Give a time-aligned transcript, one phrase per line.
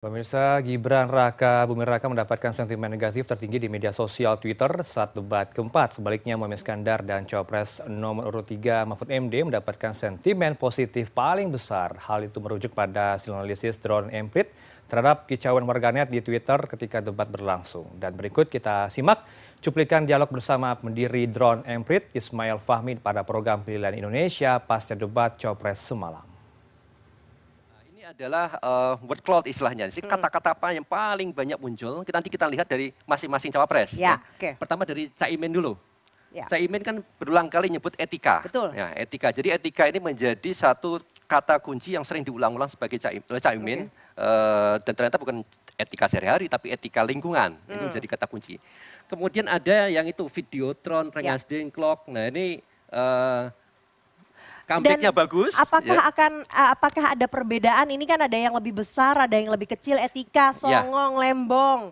[0.00, 5.52] Pemirsa Gibran Raka Buming Raka mendapatkan sentimen negatif tertinggi di media sosial Twitter saat debat
[5.52, 6.00] keempat.
[6.00, 12.00] Sebaliknya Muhammad Skandar dan Cawapres nomor urut 3 Mahfud MD mendapatkan sentimen positif paling besar.
[12.00, 14.48] Hal itu merujuk pada analisis drone emprit
[14.88, 17.92] terhadap kicauan warganet di Twitter ketika debat berlangsung.
[18.00, 19.20] Dan berikut kita simak
[19.60, 25.84] cuplikan dialog bersama pendiri drone emprit Ismail Fahmi pada program pilihan Indonesia pasca debat Cawapres
[25.84, 26.29] semalam
[28.10, 29.86] adalah uh, word cloud istilahnya.
[29.86, 30.10] Jadi hmm.
[30.10, 33.94] kata-kata apa yang paling banyak muncul, kita nanti kita lihat dari masing-masing cawapres.
[33.94, 34.34] Ya, ya.
[34.34, 34.52] Okay.
[34.58, 35.78] Pertama dari Caimin dulu.
[36.30, 36.46] Ya.
[36.46, 38.42] Caimin kan berulang kali nyebut etika.
[38.42, 38.74] Betul.
[38.74, 39.30] Ya, etika.
[39.30, 40.98] Jadi etika ini menjadi satu
[41.30, 44.18] kata kunci yang sering diulang-ulang sebagai Caimin, okay.
[44.18, 45.46] uh, dan ternyata bukan
[45.78, 47.54] etika sehari-hari tapi etika lingkungan.
[47.54, 47.74] Hmm.
[47.78, 48.58] Itu menjadi kata kunci.
[49.06, 51.62] Kemudian ada yang itu videotron, rengas ya.
[51.62, 52.10] dengklok.
[52.10, 52.58] Nah, ini
[52.90, 53.54] uh,
[54.70, 55.52] comebacknya bagus.
[55.58, 56.02] Apakah ya.
[56.06, 57.86] akan apakah ada perbedaan?
[57.90, 59.98] Ini kan ada yang lebih besar, ada yang lebih kecil.
[59.98, 60.56] Etika, ya.
[60.56, 61.20] songong, ya.
[61.26, 61.90] lembong.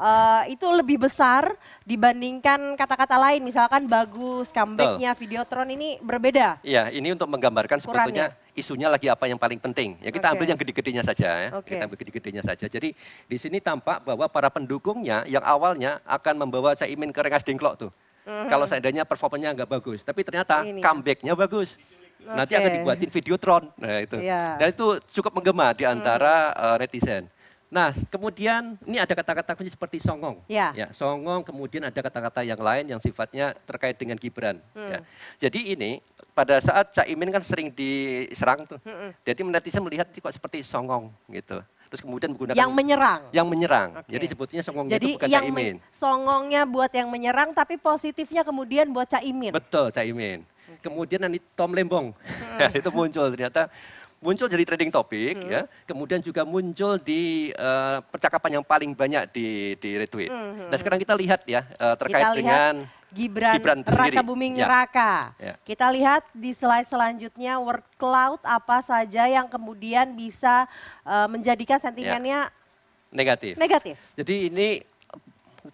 [0.00, 1.52] Uh, itu lebih besar
[1.84, 6.56] dibandingkan kata-kata lain misalkan bagus comebacknya videotron ini berbeda.
[6.64, 10.00] Iya ini untuk menggambarkan sebetulnya isunya lagi apa yang paling penting.
[10.00, 10.34] Ya kita okay.
[10.40, 11.48] ambil yang gede-gedenya saja ya.
[11.60, 11.76] Okay.
[11.76, 12.64] Kita ambil gede-gedenya saja.
[12.64, 12.96] Jadi
[13.28, 17.92] di sini tampak bahwa para pendukungnya yang awalnya akan membawa Caimin ke Rengas Dengklok tuh.
[18.24, 18.48] Mm -hmm.
[18.48, 21.76] Kalau seandainya performanya nggak bagus, tapi ternyata comebacknya bagus.
[22.20, 22.36] Okay.
[22.36, 23.64] Nanti akan dibuatin videotron.
[23.80, 24.16] Nah, itu.
[24.20, 24.56] Yeah.
[24.60, 24.86] Dan itu
[25.20, 26.62] cukup menggema di antara hmm.
[26.64, 27.24] uh, netizen.
[27.70, 30.42] Nah, kemudian ini ada kata-kata kunci seperti songong.
[30.50, 30.74] Ya.
[30.74, 30.90] ya.
[30.90, 34.58] Songong, kemudian ada kata-kata yang lain yang sifatnya terkait dengan Gibran.
[34.74, 34.90] Hmm.
[34.90, 34.98] Ya.
[35.38, 36.02] Jadi ini
[36.34, 38.82] pada saat Cak Imin kan sering diserang tuh.
[38.82, 39.14] Hmm.
[39.22, 41.62] Jadi netizen melihat kok seperti songong gitu.
[41.90, 43.20] Terus kemudian menggunakan yang menyerang.
[43.34, 43.88] Yang menyerang.
[44.02, 44.18] Okay.
[44.18, 45.74] Jadi sebetulnya songongnya Jadi itu bukan yang Cak Imin.
[45.90, 49.54] Songongnya buat yang menyerang tapi positifnya kemudian buat Cak Imin.
[49.54, 50.42] Betul, Cak Imin.
[50.78, 52.14] Kemudian nanti Tom Lembong,
[52.78, 53.66] itu muncul ternyata
[54.20, 55.50] muncul jadi trending topik hmm.
[55.50, 55.62] ya.
[55.88, 60.30] Kemudian juga muncul di uh, percakapan yang paling banyak di di retweet.
[60.30, 60.68] Hmm.
[60.68, 62.74] Nah sekarang kita lihat ya uh, terkait kita dengan
[63.10, 64.66] Gibran, Gibran Raka Buming ya.
[64.70, 65.34] Raka.
[65.34, 65.54] Ya.
[65.66, 70.70] Kita lihat di slide selanjutnya word cloud apa saja yang kemudian bisa
[71.02, 72.54] uh, menjadikan sentimennya ya.
[73.10, 73.58] negatif.
[73.58, 73.96] Negatif.
[74.14, 74.68] Jadi ini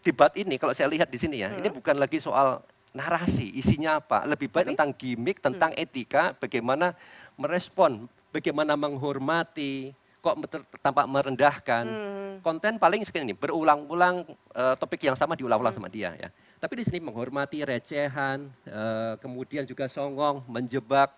[0.00, 1.60] debat ini kalau saya lihat di sini ya, hmm.
[1.60, 2.64] ini bukan lagi soal
[2.96, 4.24] narasi, isinya apa.
[4.24, 5.82] Lebih baik tentang gimmick, tentang hmm.
[5.84, 6.96] etika, bagaimana
[7.36, 9.92] merespon, bagaimana menghormati,
[10.24, 10.34] kok
[10.80, 11.84] tampak merendahkan.
[11.84, 12.34] Hmm.
[12.40, 14.24] Konten paling seperti ini, berulang-ulang
[14.56, 15.80] uh, topik yang sama diulang-ulang hmm.
[15.84, 16.28] sama dia ya.
[16.56, 21.12] Tapi di sini menghormati recehan, uh, kemudian juga songong, menjebak,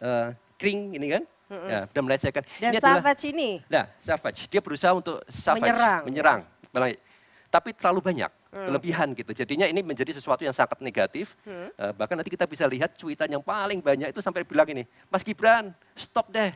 [0.00, 1.24] uh, kring ini kan.
[1.50, 1.66] Hmm.
[1.66, 2.46] Ya, dan melecehkan.
[2.62, 3.50] Dan ini Savage adalah, ini?
[3.66, 4.46] Nah, Savage.
[4.46, 6.02] Dia berusaha untuk Savage, menyerang.
[6.06, 6.40] menyerang.
[6.70, 6.94] Ya.
[7.50, 8.30] Tapi terlalu banyak.
[8.50, 9.30] Kelebihan gitu.
[9.30, 11.38] Jadinya ini menjadi sesuatu yang sangat negatif.
[11.46, 11.70] Hmm.
[11.78, 15.22] Uh, bahkan nanti kita bisa lihat cuitan yang paling banyak itu sampai bilang ini, Mas
[15.22, 16.50] Gibran, stop deh.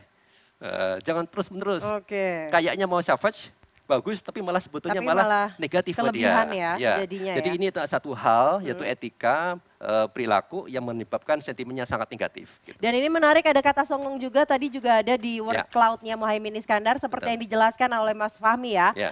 [0.59, 1.83] Uh, jangan terus-menerus.
[2.03, 2.47] Okay.
[2.51, 3.51] Kayaknya mau savage,
[3.85, 6.47] bagus, tapi malah sebetulnya tapi malah, malah negatif buat dia.
[6.49, 6.93] ya, ya.
[7.05, 7.55] jadinya Jadi ya.
[7.55, 8.93] ini satu hal, yaitu hmm.
[8.95, 9.37] etika,
[9.77, 12.55] uh, perilaku yang menyebabkan sentimennya sangat negatif.
[12.65, 12.79] Gitu.
[12.79, 15.67] Dan ini menarik ada kata songong juga, tadi juga ada di word ya.
[15.69, 17.33] cloud-nya Mohaimin Iskandar, seperti Betul.
[17.35, 18.89] yang dijelaskan oleh Mas Fahmi ya.
[18.95, 19.11] ya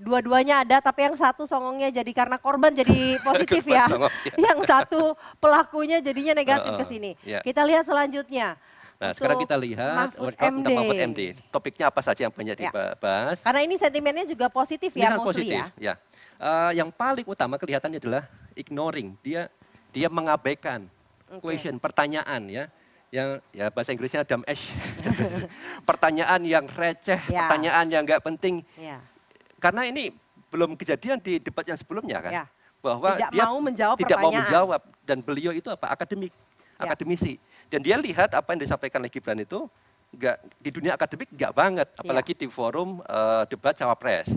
[0.00, 3.84] dua-duanya ada tapi yang satu songongnya jadi karena korban jadi positif ya.
[3.84, 4.34] Songong, ya.
[4.48, 5.02] Yang satu
[5.36, 7.10] pelakunya jadinya negatif uh, uh, ke sini.
[7.20, 7.44] Yeah.
[7.44, 8.56] Kita lihat selanjutnya.
[9.00, 10.44] Nah, sekarang kita lihat Mahfud MD.
[10.44, 11.20] tentang Mahfud MD.
[11.48, 12.68] Topiknya apa saja yang banyak ya.
[12.68, 13.40] dibahas?
[13.40, 15.64] Karena ini sentimennya juga positif ya, Ini positif, ya.
[15.80, 15.94] ya.
[16.36, 19.16] Uh, yang paling utama kelihatannya adalah ignoring.
[19.24, 19.48] Dia
[19.88, 20.84] dia mengabaikan
[21.32, 21.40] okay.
[21.40, 22.64] question, pertanyaan ya
[23.08, 24.68] yang ya bahasa Inggrisnya dumb ash.
[25.88, 27.48] pertanyaan yang receh, ya.
[27.48, 28.60] pertanyaan yang nggak penting.
[28.76, 29.00] Ya
[29.60, 30.10] karena ini
[30.50, 32.32] belum kejadian di debat yang sebelumnya kan.
[32.32, 32.44] Ya.
[32.80, 36.32] Bahwa tidak dia mau menjawab tidak mau menjawab dan beliau itu apa akademik,
[36.80, 36.88] ya.
[36.88, 37.36] akademisi.
[37.68, 39.68] Dan dia lihat apa yang disampaikan oleh Gibran itu
[40.10, 42.38] enggak di dunia akademik enggak banget, apalagi ya.
[42.42, 44.32] di forum uh, debat cawapres.